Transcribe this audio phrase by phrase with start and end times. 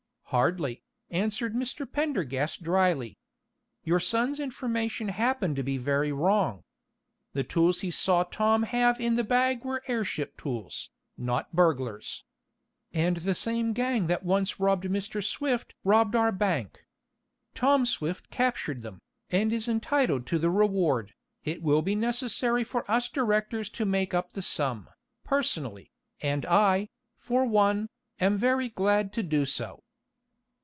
[0.33, 1.85] "Hardly," answered Mr.
[1.85, 3.17] Pendergast dryly.
[3.83, 6.63] "Your son's information happened to be very wrong.
[7.33, 12.23] The tools he saw Tom have in the bag were airship tools, not burglar's.
[12.93, 15.21] And the same gang that once robbed Mr.
[15.21, 16.85] Swift robbed our bank.
[17.53, 21.13] Tom Swift captured them, and is entitled to the reward.
[21.43, 24.87] It will be necessary for us directors to make up the sum,
[25.25, 25.91] personally,
[26.21, 26.87] and I,
[27.17, 27.89] for one,
[28.21, 29.83] am very glad to do so."